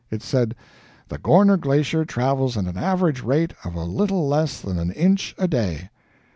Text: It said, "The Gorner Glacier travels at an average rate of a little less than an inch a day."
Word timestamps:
It 0.09 0.23
said, 0.23 0.55
"The 1.09 1.19
Gorner 1.19 1.57
Glacier 1.57 2.05
travels 2.05 2.57
at 2.57 2.65
an 2.65 2.75
average 2.75 3.21
rate 3.21 3.53
of 3.63 3.75
a 3.75 3.83
little 3.83 4.27
less 4.27 4.59
than 4.59 4.79
an 4.79 4.91
inch 4.93 5.35
a 5.37 5.47
day." 5.47 5.91